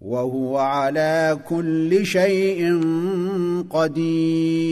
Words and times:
وهو 0.00 0.56
على 0.58 1.38
كل 1.48 2.06
شيء 2.06 2.80
قدير. 3.70 4.64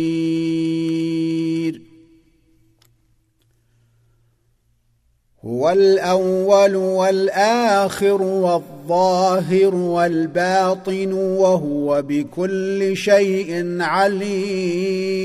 هو 5.44 5.70
الأول 5.70 6.76
والآخر 6.76 8.22
والظاهر 8.22 9.74
والباطن 9.74 11.12
وهو 11.12 12.02
بكل 12.02 12.96
شيء 12.96 13.76
عليم. 13.80 15.22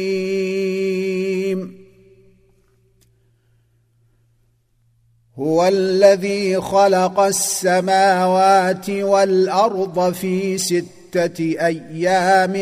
هو 5.39 5.67
الذي 5.67 6.61
خلق 6.61 7.19
السماوات 7.19 8.89
والأرض 8.89 10.13
في 10.13 10.57
ستة 10.57 11.39
أيام 11.39 12.53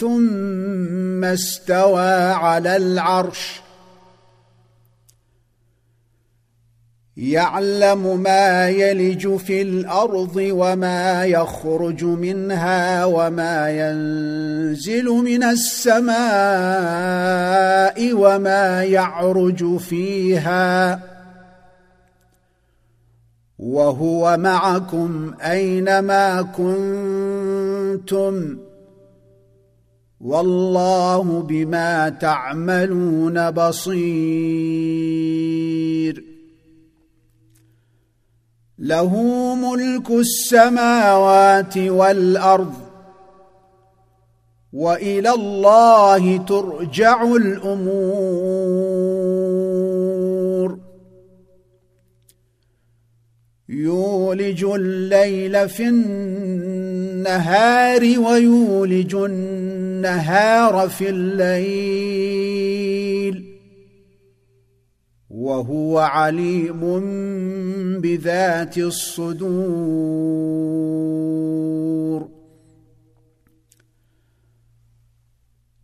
ثم 0.00 1.24
استوى 1.24 2.32
على 2.32 2.76
العرش. 2.76 3.60
يعلم 7.16 8.20
ما 8.20 8.68
يلج 8.68 9.36
في 9.36 9.62
الأرض 9.62 10.36
وما 10.36 11.24
يخرج 11.24 12.04
منها 12.04 13.04
وما 13.04 13.70
ينزل 13.70 15.04
من 15.04 15.44
السماء 15.44 16.16
وما 18.12 18.84
يعرج 18.84 19.76
فيها. 19.76 21.15
وهو 23.58 24.36
معكم 24.36 25.34
أينما 25.40 26.42
كنتم. 26.42 28.58
والله 30.20 31.42
بما 31.42 32.08
تعملون 32.08 33.50
بصير. 33.50 33.96
له 38.78 39.14
ملك 39.54 40.10
السماوات 40.10 41.78
والأرض. 41.78 42.74
وإلى 44.72 45.30
الله 45.30 46.36
ترجع 46.36 47.22
الأمور. 47.22 48.95
يولج 53.68 54.64
الليل 54.64 55.68
في 55.68 55.88
النهار 55.88 58.00
ويولج 58.00 59.14
النهار 59.14 60.88
في 60.88 61.08
الليل. 61.08 62.76
وهو 65.30 65.98
عليم 65.98 67.00
بذات 68.00 68.78
الصدور. 68.78 69.56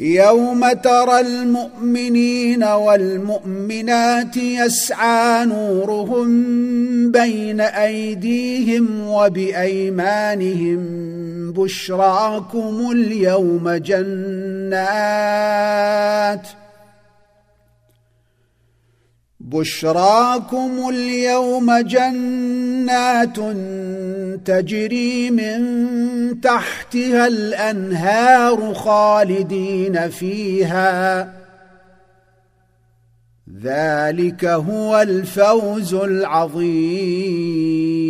يوم 0.00 0.72
ترى 0.72 1.20
المؤمنين 1.20 2.64
والمؤمنات 2.64 4.36
يسعى 4.36 5.44
نورهم 5.44 6.30
بين 7.12 7.60
أيديهم 7.60 9.08
وبأيمانهم 9.08 10.80
بشراكم 11.52 12.90
اليوم 12.92 13.70
جنات 13.70 14.80
بشراكم 19.40 20.88
اليوم 20.88 21.78
جنات 21.78 23.38
تجري 24.36 25.30
من 25.30 26.40
تحتها 26.40 27.26
الأنهار 27.26 28.74
خالدين 28.74 30.10
فيها. 30.10 31.32
ذلك 33.62 34.44
هو 34.44 35.02
الفوز 35.02 35.94
العظيم. 35.94 38.09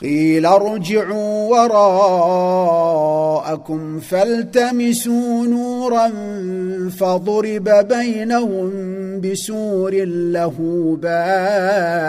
قيل 0.00 0.46
ارجعوا 0.46 1.48
وراءكم 1.50 2.90
فالتمسوا 4.00 5.46
نورا 5.46 6.12
فضرب 6.98 7.68
بينهم 7.88 8.70
بسور 9.20 9.94
له 10.04 10.56
باب 11.02 12.04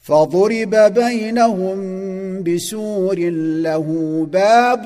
فضرب 0.00 0.74
بينهم 0.74 1.78
بسور 2.42 3.18
له 3.64 3.88
باب 4.32 4.84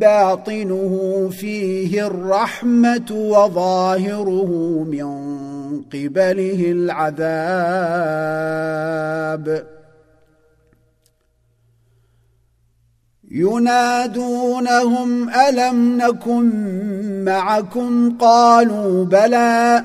باطنه 0.00 1.28
فيه 1.32 2.06
الرحمة 2.06 3.12
وظاهره 3.12 4.50
من 4.88 5.51
قبله 5.92 6.72
العذاب. 6.72 7.22
ينادونهم 13.30 15.30
ألم 15.30 15.98
نكن 15.98 16.52
معكم؟ 17.24 18.18
قالوا 18.18 19.04
بلى. 19.04 19.84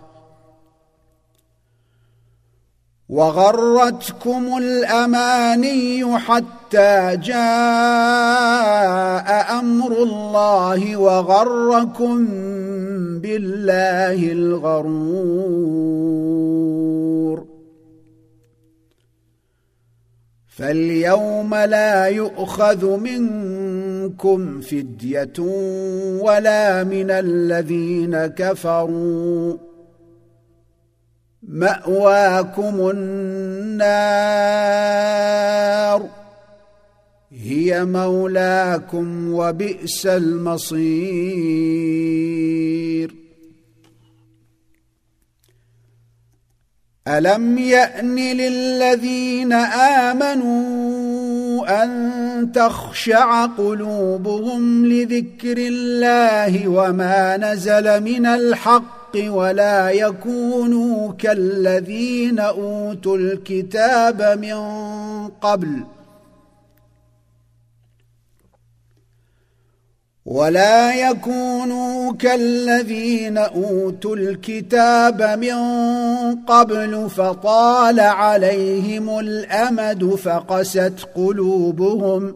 وغرتكم 3.11 4.57
الأماني 4.57 6.17
حتى 6.17 7.17
جاء 7.17 7.39
أمر 9.59 10.03
الله 10.03 10.97
وغركم 10.97 12.27
بالله 13.19 14.31
الغرور. 14.31 15.91
فاليوم 20.47 21.55
لا 21.55 22.05
يؤخذ 22.05 22.97
منكم 22.97 24.61
فدية 24.61 25.39
ولا 26.19 26.83
من 26.83 27.11
الذين 27.11 28.25
كفروا. 28.25 29.70
مأواكم 31.51 32.89
النار. 32.89 34.21
هي 37.31 37.85
مولاكم 37.85 39.33
وبئس 39.33 40.05
المصير. 40.05 41.51
ألم 47.07 47.57
يأن 47.57 48.15
للذين 48.15 49.53
آمنوا 50.03 50.81
أن 51.83 52.51
تخشع 52.51 53.45
قلوبهم 53.45 54.85
لذكر 54.85 55.57
الله 55.57 56.67
وما 56.67 57.37
نزل 57.37 58.03
من 58.03 58.25
الحق 58.25 59.00
الحق 59.15 59.33
ولا 59.33 59.91
يكونوا 59.91 61.13
كالذين 61.13 62.39
أوتوا 62.39 63.17
الكتاب 63.17 64.39
من 64.39 65.27
قبل 65.41 65.83
ولا 70.25 71.09
يكونوا 71.09 72.13
كالذين 72.13 73.37
أوتوا 73.37 74.15
الكتاب 74.15 75.21
من 75.21 75.55
قبل 76.45 77.09
فطال 77.09 77.99
عليهم 77.99 79.19
الأمد 79.19 80.05
فقست 80.05 81.07
قلوبهم 81.15 82.35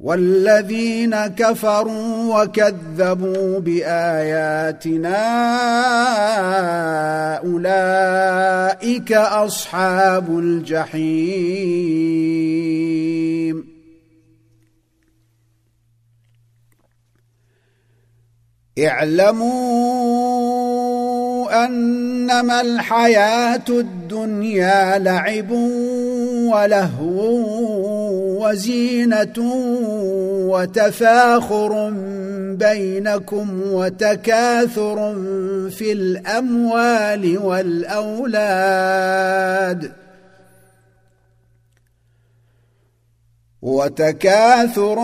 والذين 0.00 1.26
كفروا 1.26 2.42
وكذبوا 2.42 3.60
بآياتنا 3.60 5.16
أولئك 7.36 9.12
أصحاب 9.12 10.38
الجحيم. 10.38 12.00
اعلموا 18.78 20.30
أنما 21.64 22.60
الحياة 22.60 23.64
الدنيا 23.68 24.98
لعب 24.98 25.50
ولهو 26.50 27.79
وزينة 28.50 29.38
وتفاخر 30.50 31.90
بينكم 32.54 33.62
وتكاثر 33.72 35.14
في 35.70 35.92
الأموال 35.92 37.38
والأولاد 37.38 38.60
وتكاثر 43.62 44.98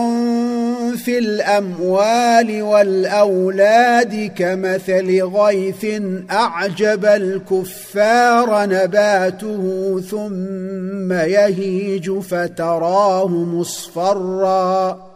في 0.97 1.17
الأموال 1.17 2.61
والأولاد 2.61 4.31
كمثل 4.35 5.23
غيث 5.23 5.85
أعجب 6.31 7.05
الكفار 7.05 8.65
نباته 8.65 9.63
ثم 10.09 11.13
يهيج 11.13 12.11
فتراه 12.19 13.27
مصفرا. 13.27 15.07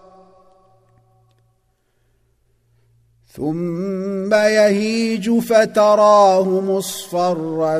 ثم 3.34 4.34
يهيج 4.34 5.40
فتراه 5.40 6.62
مصفرا 6.62 7.80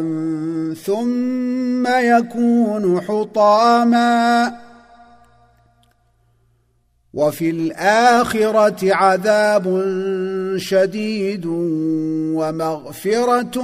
ثم 0.86 1.88
يكون 1.88 3.02
حطاما. 3.02 4.71
وفي 7.14 7.50
الآخرة 7.50 8.96
عذاب 8.96 9.84
شديد 10.58 11.46
ومغفرة 12.36 13.62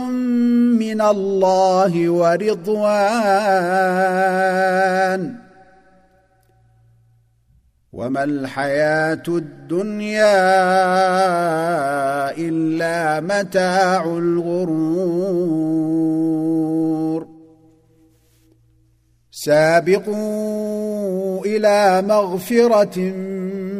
من 0.79 1.01
الله 1.01 2.09
ورضوان. 2.09 3.07
وما 7.93 8.23
الحياة 8.23 9.23
الدنيا 9.27 10.37
إلا 12.37 13.19
متاع 13.19 14.03
الغرور. 14.03 15.67
سابقوا 19.31 21.45
إلى 21.45 22.01
مغفرة 22.01 23.13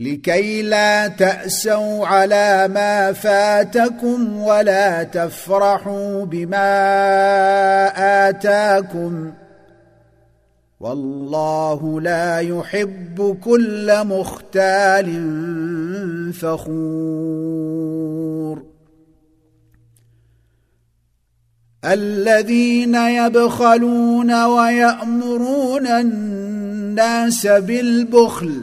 لكي 0.00 0.62
لا 0.62 1.08
تأسوا 1.08 2.06
على 2.06 2.68
ما 2.68 3.12
فاتكم 3.12 4.36
ولا 4.38 5.02
تفرحوا 5.02 6.24
بما 6.24 6.68
آتاكم. 8.28 9.32
والله 10.80 12.00
لا 12.00 12.38
يحب 12.38 13.38
كل 13.44 14.04
مختال 14.04 15.10
فخور. 16.32 17.90
الذين 21.84 22.94
يبخلون 22.94 24.44
ويأمرون 24.44 25.86
الناس 25.86 27.46
بالبخل 27.46 28.62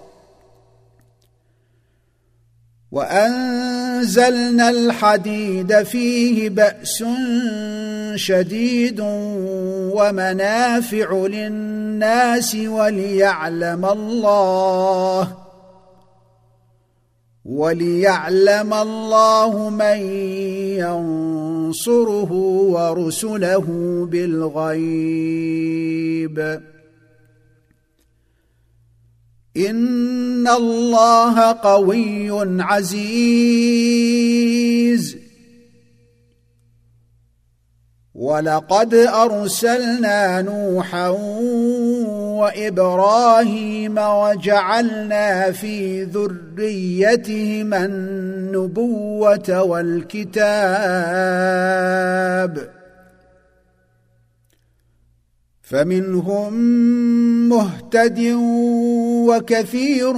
وأنزلنا 2.91 4.69
الحديد 4.69 5.83
فيه 5.83 6.49
بأس 6.49 7.03
شديد 8.15 8.99
ومنافع 9.95 11.13
للناس 11.13 12.55
وليعلم 12.55 13.85
الله 13.85 15.37
وليعلم 17.45 18.73
الله 18.73 19.69
من 19.69 19.97
ينصره 21.71 22.31
ورسله 22.71 23.65
بالغيب. 24.11 25.61
ان 29.57 30.47
الله 30.47 31.51
قوي 31.51 32.61
عزيز. 32.63 34.01
ولقد 38.15 38.93
ارسلنا 38.93 40.41
نوحا 40.41 41.09
وابراهيم 42.39 43.97
وجعلنا 43.97 45.51
في 45.51 46.03
ذريتهما 46.03 47.85
النبوه 47.85 49.61
والكتاب 49.61 50.61
فمنهم 55.71 56.53
مهتد 57.49 58.19
وكثير 59.27 60.13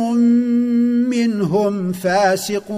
منهم 1.09 1.91
فاسقون. 1.91 2.73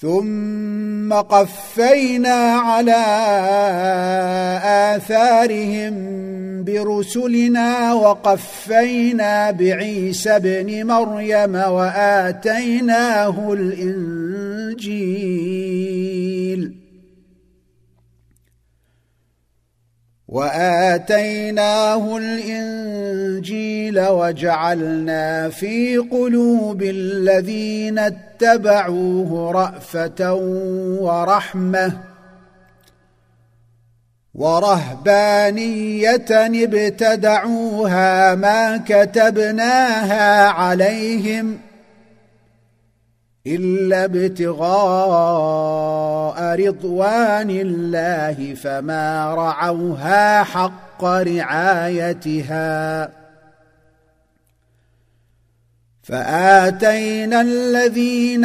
ثم 0.00 1.12
قفينا 1.12 2.34
على 2.52 3.04
آثارهم 4.96 5.94
برسلنا 6.64 7.92
وقفينا 7.92 9.50
بعيسى 9.50 10.30
ابن 10.30 10.86
مريم 10.86 11.54
وآتيناه 11.54 13.52
الإنجيل. 13.52 14.86
وآتيناه 20.28 22.16
الإنجيل 22.16 24.00
وجعلنا 24.00 25.48
في 25.48 25.96
قلوب 25.96 26.82
الذين 26.82 27.98
اتبعوه 27.98 29.52
رأفة 29.52 30.34
ورحمة 31.00 31.92
ورهبانية 34.34 36.26
ابتدعوها 36.64 38.34
ما 38.34 38.76
كتبناها 38.88 40.46
عليهم 40.48 41.58
إلا 43.46 44.04
ابتغاء 44.04 44.66
رضوان 46.68 47.50
الله 47.50 48.54
فما 48.54 49.34
رعوها 49.34 50.42
حق 50.42 51.04
رعايتها. 51.04 53.08
فآتينا 56.02 57.40
الذين 57.40 58.44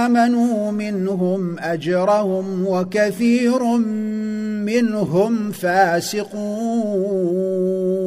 آمنوا 0.00 0.72
منهم 0.72 1.58
أجرهم 1.58 2.66
وكثير 2.66 3.62
منهم 4.64 5.52
فاسقون. 5.52 8.01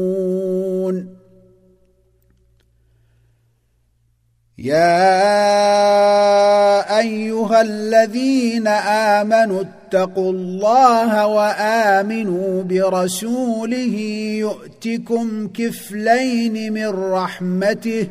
يا 4.65 4.99
أيها 6.99 7.61
الذين 7.61 8.67
آمنوا 9.17 9.61
اتقوا 9.61 10.31
الله 10.31 11.27
وآمنوا 11.27 12.63
برسوله 12.63 13.95
يؤتكم 14.39 15.47
كفلين 15.47 16.73
من 16.73 16.87
رحمته 16.87 18.07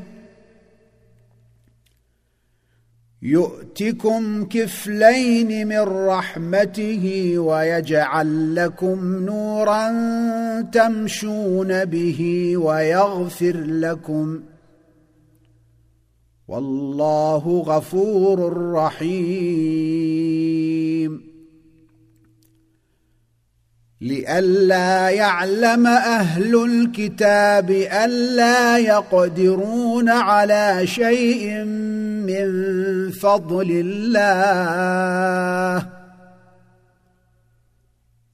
يؤتكم 3.22 4.44
كفلين 4.44 5.68
من 5.68 5.80
رحمته 6.08 7.34
ويجعل 7.38 8.54
لكم 8.54 9.24
نورا 9.26 9.90
تمشون 10.72 11.84
به 11.84 12.52
ويغفر 12.56 13.56
لكم 13.56 14.40
والله 16.48 17.62
غفور 17.66 18.72
رحيم. 18.72 20.34
لئلا 24.00 25.08
يعلم 25.08 25.86
أهل 25.86 26.64
الكتاب 26.64 27.70
ألا 27.70 28.78
يقدرون 28.78 30.08
على 30.08 30.86
شيء 30.86 31.64
من 32.24 33.10
فضل 33.10 33.70
الله. 33.70 35.93